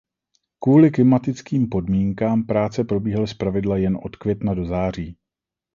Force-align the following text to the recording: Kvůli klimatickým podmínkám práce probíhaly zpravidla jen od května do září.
Kvůli 0.63 0.91
klimatickým 0.91 1.67
podmínkám 1.69 2.43
práce 2.43 2.83
probíhaly 2.83 3.27
zpravidla 3.27 3.77
jen 3.77 3.97
od 4.03 4.15
května 4.15 4.53
do 4.53 4.65
září. 4.65 5.17